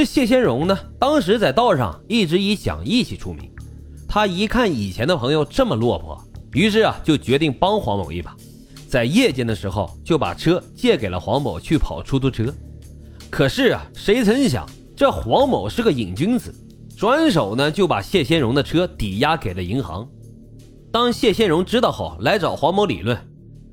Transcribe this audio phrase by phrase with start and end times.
[0.00, 3.50] 这谢先荣呢，当时在道上一直以讲义气出名。
[4.08, 6.18] 他一看以前的朋友这么落魄，
[6.54, 8.34] 于是啊，就决定帮黄某一把。
[8.88, 12.46] 在夜间的时候，就把车借给了黄某去跑出租车。
[13.28, 14.66] 可是啊，谁曾想
[14.96, 16.50] 这黄某是个瘾君子，
[16.96, 20.08] 转手呢就把谢先荣的车抵押给了银行。
[20.90, 23.14] 当谢先荣知道后，来找黄某理论，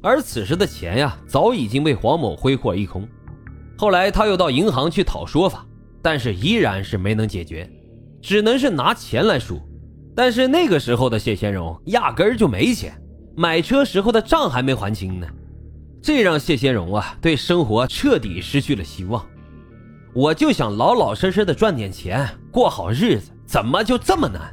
[0.00, 3.06] 而此时的钱呀，早已经被黄某挥霍一空。
[3.76, 5.66] 后来他又到银行去讨说法，
[6.04, 7.66] 但是依然是没能解决，
[8.20, 9.58] 只能是拿钱来赎。
[10.14, 12.94] 但是那个时候的谢先荣压根儿就没钱，
[13.34, 15.26] 买车时候的账还没还清呢，
[16.02, 19.24] 这让谢先荣啊对生活彻底失去了希望。
[20.12, 24.52] 我就想老老实实的赚点钱，过好日子，怎么就这么难？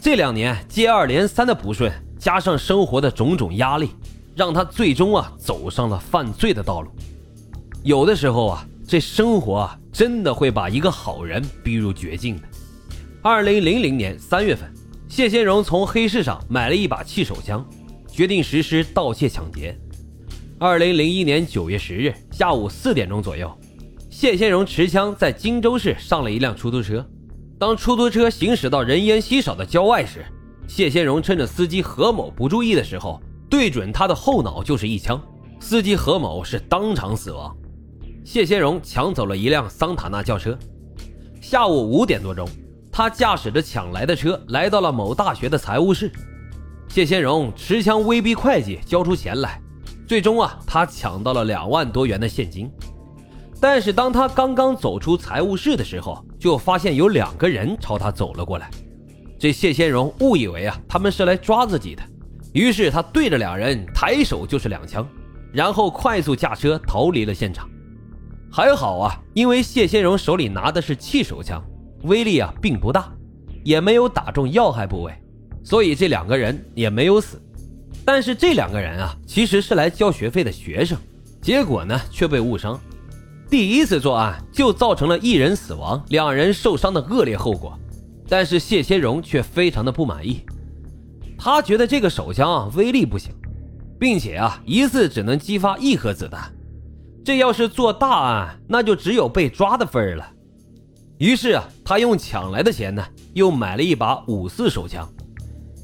[0.00, 3.90] 这两年接二连三的不顺，加上生活的种种压力，
[4.34, 6.90] 让他最终啊走上了犯罪的道路。
[7.84, 12.42] 有的时候啊，这生活啊真的会把一个好人逼入绝境的。
[13.22, 14.68] 二零零零年三月份，
[15.08, 17.64] 谢先荣从黑市上买了一把气手枪，
[18.08, 19.78] 决定实施盗窃抢劫。
[20.58, 23.56] 二零零一年九月十日下午四点钟左右，
[24.10, 27.06] 谢先荣持枪在荆州市上了一辆出租车。
[27.56, 30.26] 当出租车行驶到人烟稀少的郊外时，
[30.66, 35.22] 谢先荣趁着司机何某不注意的时候，对准他的后脑就是一枪，
[35.60, 37.56] 司机何某是当场死亡。
[38.24, 40.58] 谢先荣抢走了一辆桑塔纳轿车。
[41.40, 42.48] 下午五点多钟。
[42.96, 46.12] 他驾驶着抢来的车来到了某大学的财务室，
[46.88, 49.60] 谢先荣持枪威逼会计交出钱来，
[50.06, 52.70] 最终啊，他抢到了两万多元的现金。
[53.60, 58.70] 但是当他刚刚走出财务室的时候，就发现有两个人朝他走了过来。
[59.40, 62.02] 这谢先荣误以为啊他们是来抓自己的，
[62.52, 65.04] 于是他对着两人抬手就是两枪，
[65.52, 67.68] 然后快速驾车逃离了现场。
[68.56, 71.60] 还好啊，因为谢先荣手里拿的是气手枪。
[72.04, 73.12] 威力啊并不大，
[73.64, 75.12] 也没有打中要害部位，
[75.64, 77.42] 所以这两个人也没有死。
[78.04, 80.96] 但是这两个人啊，其实是来交学费的学生，
[81.42, 82.80] 结果呢却被误伤。
[83.50, 87.76] 第一次作案就造成了一人死亡、两人受伤的恶劣后果。
[88.28, 90.42] 但是谢先荣却非常的不满意，
[91.36, 93.32] 他觉得这个手枪啊威力不行，
[93.98, 96.53] 并且啊一次只能激发一颗子弹，
[97.24, 100.30] 这要是做大案，那就只有被抓的份儿了。
[101.16, 103.02] 于是啊，他用抢来的钱呢，
[103.32, 105.08] 又买了一把五四手枪。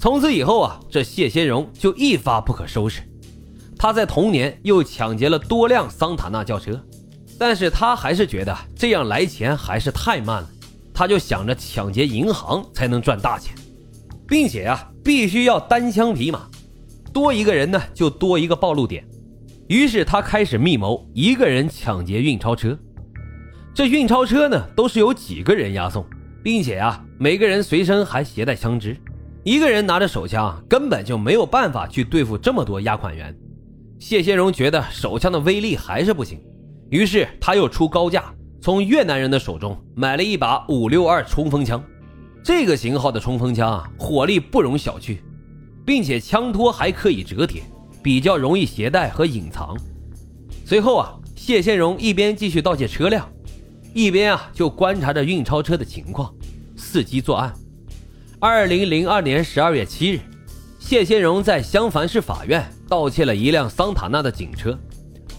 [0.00, 3.02] 从此以后啊，这谢先荣就一发不可收拾。
[3.78, 6.80] 他在同年又抢劫了多辆桑塔纳轿车，
[7.38, 10.50] 但是他还是觉得这样来钱还是太慢了。
[10.92, 13.54] 他就想着抢劫银行才能赚大钱，
[14.26, 16.48] 并且啊，必须要单枪匹马，
[17.12, 19.07] 多一个人呢就多一个暴露点。
[19.68, 22.76] 于是他开始密谋一个人抢劫运钞车。
[23.74, 26.04] 这运钞车呢，都是由几个人押送，
[26.42, 28.96] 并且啊，每个人随身还携带枪支，
[29.44, 33.36] 一个人拿着手枪根本就没有办法去对付这么多押款员。
[33.98, 36.40] 谢先荣觉得手枪的威力还是不行，
[36.88, 41.82] 于是他又出高价，从越南人的手中买了一把五六二冲锋枪。
[42.42, 45.18] 这个型号的冲锋枪啊，火力不容小觑，
[45.84, 47.62] 并且枪托还可以折叠，
[48.02, 49.76] 比较容易携带和隐藏。
[50.64, 53.28] 随后啊，谢先荣一边继续盗窃车辆。
[53.94, 56.32] 一边啊，就观察着运钞车的情况，
[56.76, 57.52] 伺机作案。
[58.38, 60.20] 二零零二年十二月七日，
[60.78, 64.78] 谢先荣在襄樊市法院盗窃了一辆桑塔纳的警车。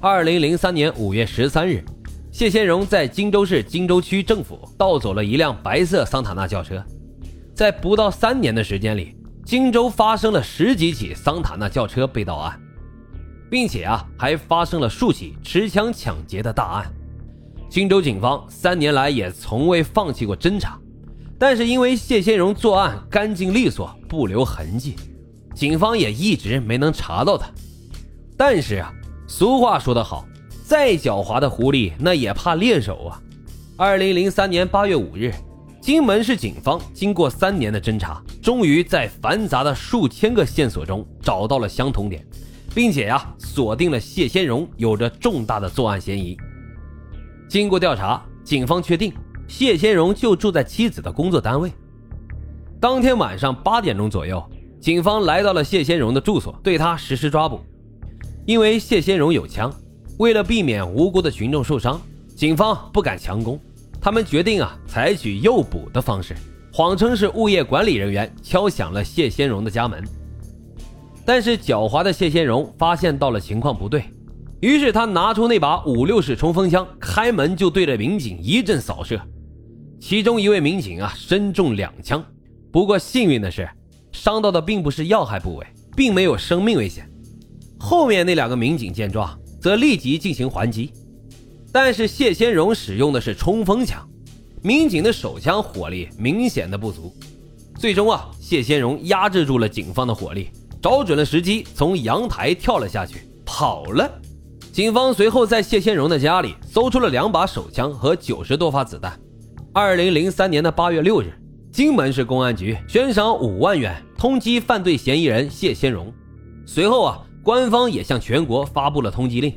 [0.00, 1.82] 二零零三年五月十三日，
[2.30, 6.84] 谢先荣在荆州市荆州区政府盗走了一辆白色桑塔纳轿车。
[7.54, 12.58] 在不到三年的时间里，荆州发生了十几起桑塔纳轿车被盗案，
[13.50, 16.90] 并且啊，还发生了数起持枪抢劫的大案。
[17.68, 20.78] 荆州警方三年来也从未放弃过侦查，
[21.38, 24.96] 但是因为谢先荣作案干净利索，不留痕迹，
[25.54, 27.46] 警方也一直没能查到他。
[28.36, 28.92] 但是啊，
[29.26, 30.24] 俗话说得好，
[30.64, 33.20] 再狡猾的狐狸那也怕猎手啊。
[33.76, 35.34] 二零零三年八月五日，
[35.84, 42.26] 荆门市警方经过三年的侦查，终于在繁杂的数千个线索中找到了相同点，
[42.74, 46.38] 并且呀，锁定了谢先荣有着重大的作案嫌疑。
[47.50, 49.12] 经过调查，警方确定
[49.46, 51.70] 谢先荣就住在妻子的工作单位。
[52.80, 54.42] 当天晚上八点钟左右，
[54.80, 57.60] 警方来到了谢先荣的住所，对他实施抓捕。
[58.46, 59.70] 因为谢先荣有枪，
[60.16, 62.00] 为了避免无辜的群众受伤，
[62.34, 63.60] 警方不敢强攻，
[64.04, 66.36] 他们决定啊采取诱捕的方式，
[66.70, 70.04] 谎称是物业管理人员敲响了谢先荣的家门。
[71.24, 74.04] 但是狡猾的谢先荣发现到了情况不对。
[74.60, 79.18] 于是他拿出那把五六式冲锋枪，开门就对着民警一阵扫射。
[79.98, 82.22] 其中一位民警啊身中两枪，
[82.70, 83.66] 不过幸运的是，
[84.12, 85.66] 伤到的并不是要害部位，
[85.96, 87.10] 并没有生命危险。
[87.78, 90.92] 后面那两个民警见状，则立即进行还击，
[91.74, 94.00] 但是谢先荣使用的是冲锋枪，
[94.62, 97.12] 民警的手枪火力明显的不足。
[97.80, 100.50] 最终啊，谢先荣压制住了警方的火力，
[100.80, 104.08] 找准了时机，从阳台跳了下去，跑了。
[104.70, 109.18] 警方随后在谢先荣的家里搜出了两把手枪和九十多发子弹。
[109.72, 111.32] 二零零三年的八月六日，
[111.72, 116.14] 荆门市公安局悬赏五万元通缉犯罪嫌疑人谢先荣。
[116.64, 117.20] 随后啊。
[117.42, 119.52] 官方也向全国发布了通缉令，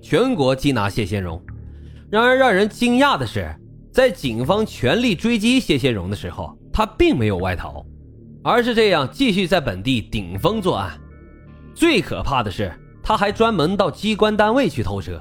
[0.00, 1.42] 全国缉拿谢先荣。
[2.14, 3.52] 然而，让人惊讶的是，
[3.90, 7.84] 在警方全力追击谢先荣的时候，他并没有外逃，
[8.44, 10.96] 而是这样继续在本地顶风作案。
[11.74, 12.72] 最可怕的是，
[13.02, 15.20] 他还专门到机关单位去偷车，